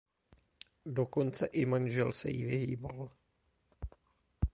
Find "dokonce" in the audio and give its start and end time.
0.85-1.45